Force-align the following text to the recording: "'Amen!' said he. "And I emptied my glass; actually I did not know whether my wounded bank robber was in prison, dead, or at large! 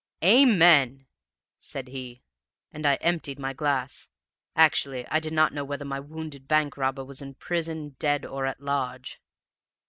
"'Amen!' 0.23 1.05
said 1.59 1.89
he. 1.89 2.23
"And 2.71 2.87
I 2.87 2.95
emptied 3.01 3.37
my 3.37 3.53
glass; 3.53 4.09
actually 4.55 5.07
I 5.09 5.19
did 5.19 5.31
not 5.31 5.53
know 5.53 5.63
whether 5.63 5.85
my 5.85 5.99
wounded 5.99 6.47
bank 6.47 6.75
robber 6.75 7.05
was 7.05 7.21
in 7.21 7.35
prison, 7.35 7.95
dead, 7.99 8.25
or 8.25 8.47
at 8.47 8.59
large! 8.59 9.21